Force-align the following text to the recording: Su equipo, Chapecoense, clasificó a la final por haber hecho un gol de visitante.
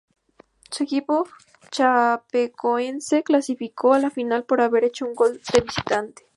Su 0.71 0.85
equipo, 0.85 1.27
Chapecoense, 1.69 3.21
clasificó 3.21 3.93
a 3.93 3.99
la 3.99 4.09
final 4.09 4.43
por 4.45 4.61
haber 4.61 4.83
hecho 4.83 5.05
un 5.05 5.13
gol 5.13 5.39
de 5.53 5.61
visitante. 5.61 6.25